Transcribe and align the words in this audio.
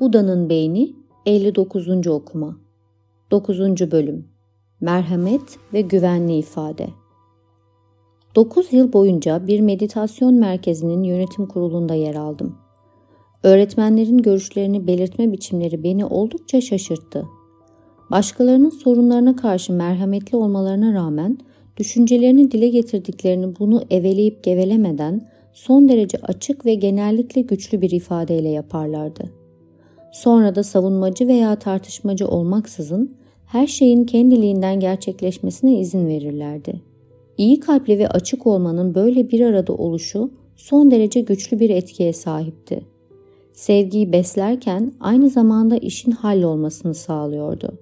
Buda'nın 0.00 0.48
Beyni 0.48 0.92
59. 1.26 2.06
okuma 2.06 2.56
9. 3.30 3.60
bölüm 3.90 4.28
Merhamet 4.80 5.58
ve 5.72 5.80
güvenli 5.80 6.36
ifade 6.36 6.88
9 8.34 8.72
yıl 8.72 8.92
boyunca 8.92 9.46
bir 9.46 9.60
meditasyon 9.60 10.34
merkezinin 10.34 11.02
yönetim 11.02 11.46
kurulunda 11.46 11.94
yer 11.94 12.14
aldım. 12.14 12.56
Öğretmenlerin 13.42 14.18
görüşlerini 14.18 14.86
belirtme 14.86 15.32
biçimleri 15.32 15.82
beni 15.82 16.04
oldukça 16.04 16.60
şaşırttı. 16.60 17.26
Başkalarının 18.10 18.70
sorunlarına 18.70 19.36
karşı 19.36 19.72
merhametli 19.72 20.36
olmalarına 20.36 20.94
rağmen 20.94 21.38
düşüncelerini 21.76 22.50
dile 22.50 22.68
getirdiklerini 22.68 23.58
bunu 23.58 23.82
eveleyip 23.90 24.44
gevelemeden 24.44 25.28
son 25.52 25.88
derece 25.88 26.18
açık 26.22 26.66
ve 26.66 26.74
genellikle 26.74 27.40
güçlü 27.40 27.80
bir 27.80 27.90
ifadeyle 27.90 28.48
yaparlardı. 28.48 29.45
Sonra 30.12 30.54
da 30.54 30.62
savunmacı 30.62 31.28
veya 31.28 31.56
tartışmacı 31.56 32.28
olmaksızın 32.28 33.16
her 33.46 33.66
şeyin 33.66 34.04
kendiliğinden 34.04 34.80
gerçekleşmesine 34.80 35.78
izin 35.78 36.08
verirlerdi. 36.08 36.80
İyi 37.38 37.60
kalpli 37.60 37.98
ve 37.98 38.08
açık 38.08 38.46
olmanın 38.46 38.94
böyle 38.94 39.30
bir 39.30 39.40
arada 39.40 39.72
oluşu 39.72 40.30
son 40.56 40.90
derece 40.90 41.20
güçlü 41.20 41.60
bir 41.60 41.70
etkiye 41.70 42.12
sahipti. 42.12 42.80
Sevgiyi 43.52 44.12
beslerken 44.12 44.92
aynı 45.00 45.30
zamanda 45.30 45.76
işin 45.76 46.10
hallolmasını 46.10 46.94
sağlıyordu. 46.94 47.78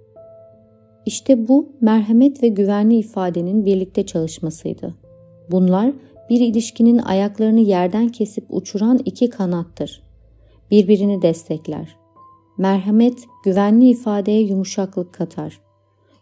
İşte 1.06 1.48
bu 1.48 1.68
merhamet 1.80 2.42
ve 2.42 2.48
güvenli 2.48 2.96
ifadenin 2.96 3.64
birlikte 3.64 4.06
çalışmasıydı. 4.06 4.94
Bunlar 5.50 5.92
bir 6.30 6.40
ilişkinin 6.40 6.98
ayaklarını 6.98 7.60
yerden 7.60 8.08
kesip 8.08 8.44
uçuran 8.48 9.00
iki 9.04 9.30
kanattır. 9.30 10.02
Birbirini 10.70 11.22
destekler. 11.22 12.03
Merhamet 12.58 13.18
güvenli 13.44 13.88
ifadeye 13.88 14.40
yumuşaklık 14.40 15.12
katar. 15.12 15.60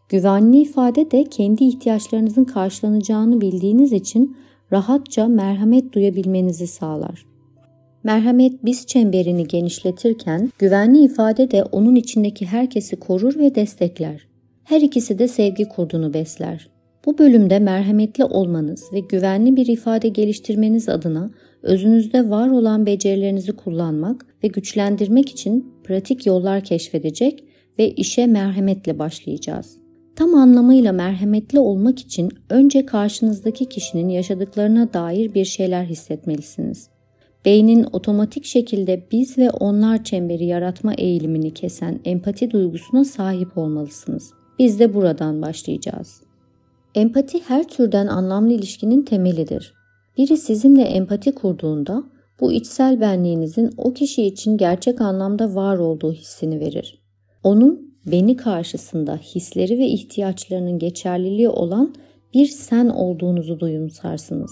Güvenli 0.08 0.61
ifade 0.61 1.11
de 1.11 1.25
kendi 1.25 1.64
ihtiyaçlarınızın 1.64 2.44
karşılanacağını 2.44 3.41
bildiğiniz 3.41 3.92
için 3.92 4.36
rahatça 4.72 5.28
merhamet 5.28 5.92
duyabilmenizi 5.92 6.66
sağlar. 6.66 7.27
Merhamet 8.05 8.64
biz 8.64 8.86
çemberini 8.86 9.47
genişletirken 9.47 10.50
güvenli 10.58 11.05
ifade 11.05 11.50
de 11.50 11.64
onun 11.64 11.94
içindeki 11.94 12.47
herkesi 12.47 12.97
korur 12.97 13.38
ve 13.38 13.55
destekler. 13.55 14.27
Her 14.64 14.80
ikisi 14.80 15.19
de 15.19 15.28
sevgi 15.28 15.69
kurdunu 15.69 16.14
besler. 16.14 16.69
Bu 17.06 17.19
bölümde 17.19 17.58
merhametli 17.58 18.25
olmanız 18.25 18.92
ve 18.92 19.00
güvenli 19.00 19.56
bir 19.56 19.66
ifade 19.66 20.08
geliştirmeniz 20.08 20.88
adına 20.88 21.30
özünüzde 21.62 22.30
var 22.30 22.50
olan 22.50 22.86
becerilerinizi 22.86 23.53
kullanmak 23.53 24.27
ve 24.44 24.48
güçlendirmek 24.48 25.28
için 25.28 25.72
pratik 25.92 26.26
yollar 26.26 26.64
keşfedecek 26.64 27.44
ve 27.78 27.90
işe 27.90 28.26
merhametle 28.26 28.98
başlayacağız. 28.98 29.78
Tam 30.16 30.34
anlamıyla 30.34 30.92
merhametli 30.92 31.58
olmak 31.58 31.98
için 31.98 32.30
önce 32.50 32.86
karşınızdaki 32.86 33.68
kişinin 33.68 34.08
yaşadıklarına 34.08 34.92
dair 34.92 35.34
bir 35.34 35.44
şeyler 35.44 35.84
hissetmelisiniz. 35.84 36.88
Beynin 37.44 37.86
otomatik 37.92 38.44
şekilde 38.44 39.06
biz 39.12 39.38
ve 39.38 39.50
onlar 39.50 40.04
çemberi 40.04 40.44
yaratma 40.44 40.94
eğilimini 40.94 41.54
kesen 41.54 42.00
empati 42.04 42.50
duygusuna 42.50 43.04
sahip 43.04 43.58
olmalısınız. 43.58 44.30
Biz 44.58 44.80
de 44.80 44.94
buradan 44.94 45.42
başlayacağız. 45.42 46.22
Empati 46.94 47.41
her 47.47 47.69
türden 47.69 48.06
anlamlı 48.06 48.52
ilişkinin 48.52 49.02
temelidir. 49.02 49.75
Biri 50.19 50.36
sizinle 50.36 50.82
empati 50.82 51.32
kurduğunda 51.32 52.04
bu 52.42 52.53
içsel 52.53 53.00
benliğinizin 53.00 53.70
o 53.76 53.92
kişi 53.92 54.22
için 54.22 54.56
gerçek 54.56 55.00
anlamda 55.00 55.54
var 55.54 55.78
olduğu 55.78 56.12
hissini 56.12 56.60
verir. 56.60 57.03
Onun 57.42 57.94
beni 58.06 58.36
karşısında 58.36 59.16
hisleri 59.16 59.78
ve 59.78 59.86
ihtiyaçlarının 59.86 60.78
geçerliliği 60.78 61.48
olan 61.48 61.94
bir 62.34 62.47
sen 62.47 62.88
olduğunuzu 62.88 63.60
duyumsarsınız. 63.60 64.50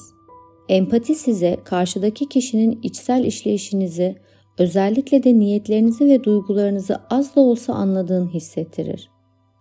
Empati 0.69 1.15
size 1.15 1.57
karşıdaki 1.65 2.29
kişinin 2.29 2.79
içsel 2.83 3.25
işleyişinizi, 3.25 4.17
özellikle 4.59 5.23
de 5.25 5.39
niyetlerinizi 5.39 6.07
ve 6.07 6.25
duygularınızı 6.25 6.97
az 7.11 7.37
da 7.37 7.41
olsa 7.41 7.75
anladığını 7.75 8.31
hissettirir. 8.31 9.11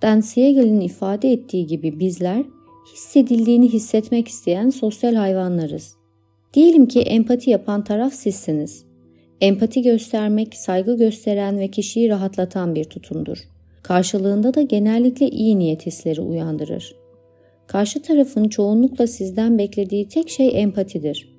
Dan 0.02 0.20
Siegel'in 0.20 0.82
ifade 0.82 1.32
ettiği 1.32 1.68
gibi 1.68 2.00
bizler 2.00 2.46
hissedildiğini 2.94 3.70
hissetmek 3.74 4.28
isteyen 4.28 4.70
sosyal 4.70 5.16
hayvanlarız. 5.16 5.99
Diyelim 6.54 6.86
ki 6.86 7.00
empati 7.00 7.50
yapan 7.50 7.84
taraf 7.84 8.14
sizsiniz. 8.14 8.86
Empati 9.42 9.82
göstermek, 9.82 10.56
saygı 10.56 10.98
gösteren 10.98 11.60
ve 11.60 11.68
kişiyi 11.68 12.10
rahatlatan 12.10 12.76
bir 12.76 12.84
tutumdur. 12.84 13.38
Karşılığında 13.84 14.54
da 14.54 14.62
genellikle 14.62 15.30
iyi 15.30 15.60
niyet 15.60 15.86
hisleri 15.86 16.22
uyandırır. 16.22 16.96
Karşı 17.68 18.02
tarafın 18.02 18.50
çoğunlukla 18.50 19.08
sizden 19.08 19.58
beklediği 19.58 20.08
tek 20.08 20.30
şey 20.30 20.62
empatidir. 20.62 21.36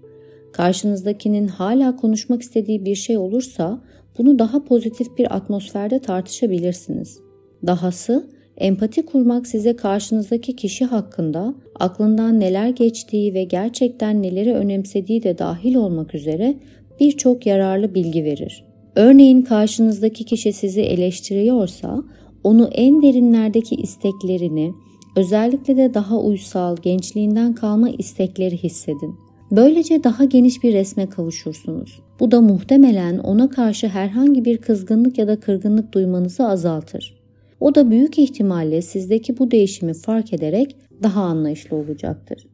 Karşınızdakinin 0.52 1.48
hala 1.48 1.96
konuşmak 1.96 2.42
istediği 2.42 2.84
bir 2.84 2.94
şey 2.94 3.16
olursa 3.16 3.80
bunu 4.18 4.38
daha 4.38 4.64
pozitif 4.64 5.18
bir 5.18 5.36
atmosferde 5.36 5.98
tartışabilirsiniz. 5.98 7.20
Dahası 7.66 8.30
Empati 8.60 9.06
kurmak 9.06 9.46
size 9.46 9.76
karşınızdaki 9.76 10.56
kişi 10.56 10.84
hakkında 10.84 11.54
aklından 11.74 12.40
neler 12.40 12.68
geçtiği 12.68 13.34
ve 13.34 13.44
gerçekten 13.44 14.22
neleri 14.22 14.54
önemsediği 14.54 15.22
de 15.22 15.38
dahil 15.38 15.74
olmak 15.74 16.14
üzere 16.14 16.54
birçok 17.00 17.46
yararlı 17.46 17.94
bilgi 17.94 18.24
verir. 18.24 18.64
Örneğin 18.96 19.42
karşınızdaki 19.42 20.24
kişi 20.24 20.52
sizi 20.52 20.80
eleştiriyorsa 20.80 22.02
onu 22.44 22.68
en 22.72 23.02
derinlerdeki 23.02 23.74
isteklerini, 23.74 24.72
özellikle 25.16 25.76
de 25.76 25.94
daha 25.94 26.18
uysal, 26.18 26.76
gençliğinden 26.76 27.54
kalma 27.54 27.90
istekleri 27.90 28.56
hissedin. 28.56 29.14
Böylece 29.50 30.04
daha 30.04 30.24
geniş 30.24 30.62
bir 30.62 30.72
resme 30.72 31.08
kavuşursunuz. 31.08 32.00
Bu 32.20 32.30
da 32.30 32.40
muhtemelen 32.40 33.18
ona 33.18 33.50
karşı 33.50 33.88
herhangi 33.88 34.44
bir 34.44 34.58
kızgınlık 34.58 35.18
ya 35.18 35.28
da 35.28 35.40
kırgınlık 35.40 35.92
duymanızı 35.92 36.48
azaltır. 36.48 37.19
O 37.60 37.74
da 37.74 37.90
büyük 37.90 38.18
ihtimalle 38.18 38.82
sizdeki 38.82 39.38
bu 39.38 39.50
değişimi 39.50 39.94
fark 39.94 40.32
ederek 40.32 40.76
daha 41.02 41.22
anlayışlı 41.22 41.76
olacaktır. 41.76 42.46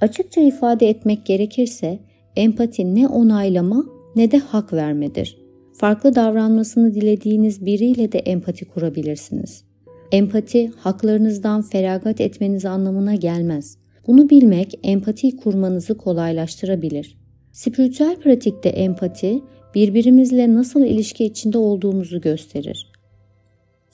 Açıkça 0.00 0.40
ifade 0.40 0.88
etmek 0.88 1.26
gerekirse 1.26 1.98
empati 2.36 2.94
ne 2.94 3.08
onaylama 3.08 3.86
ne 4.16 4.30
de 4.30 4.38
hak 4.38 4.72
vermedir. 4.72 5.38
Farklı 5.72 6.14
davranmasını 6.14 6.94
dilediğiniz 6.94 7.66
biriyle 7.66 8.12
de 8.12 8.18
empati 8.18 8.64
kurabilirsiniz. 8.64 9.64
Empati 10.12 10.70
haklarınızdan 10.76 11.62
feragat 11.62 12.20
etmeniz 12.20 12.64
anlamına 12.64 13.14
gelmez. 13.14 13.78
Bunu 14.06 14.30
bilmek 14.30 14.80
empati 14.82 15.36
kurmanızı 15.36 15.96
kolaylaştırabilir. 15.96 17.18
Spiritüel 17.52 18.16
pratikte 18.16 18.68
empati 18.68 19.40
birbirimizle 19.74 20.54
nasıl 20.54 20.84
ilişki 20.84 21.24
içinde 21.24 21.58
olduğumuzu 21.58 22.20
gösterir. 22.20 22.95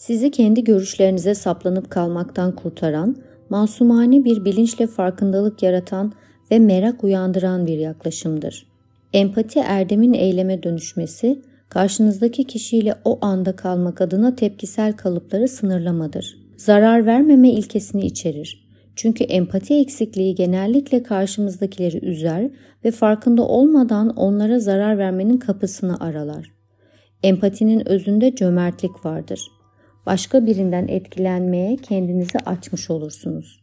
Sizi 0.02 0.30
kendi 0.30 0.64
görüşlerinize 0.64 1.34
saplanıp 1.34 1.90
kalmaktan 1.90 2.56
kurtaran, 2.56 3.16
masumane 3.50 4.24
bir 4.24 4.44
bilinçle 4.44 4.86
farkındalık 4.86 5.62
yaratan 5.62 6.12
ve 6.50 6.58
merak 6.58 7.04
uyandıran 7.04 7.66
bir 7.66 7.78
yaklaşımdır. 7.78 8.66
Empati 9.12 9.58
erdemin 9.58 10.12
eyleme 10.12 10.62
dönüşmesi, 10.62 11.42
karşınızdaki 11.68 12.44
kişiyle 12.44 12.94
o 13.04 13.18
anda 13.24 13.56
kalmak 13.56 14.00
adına 14.00 14.36
tepkisel 14.36 14.92
kalıpları 14.92 15.48
sınırlamadır. 15.48 16.38
Zarar 16.56 17.06
vermeme 17.06 17.50
ilkesini 17.50 18.06
içerir. 18.06 18.68
Çünkü 18.96 19.24
empati 19.24 19.74
eksikliği 19.74 20.34
genellikle 20.34 21.02
karşımızdakileri 21.02 22.06
üzer 22.06 22.50
ve 22.84 22.90
farkında 22.90 23.42
olmadan 23.42 24.08
onlara 24.08 24.60
zarar 24.60 24.98
vermenin 24.98 25.38
kapısını 25.38 26.00
aralar. 26.00 26.52
Empatinin 27.22 27.88
özünde 27.88 28.34
cömertlik 28.34 29.04
vardır 29.04 29.40
başka 30.06 30.46
birinden 30.46 30.88
etkilenmeye 30.88 31.76
kendinizi 31.76 32.38
açmış 32.38 32.90
olursunuz. 32.90 33.60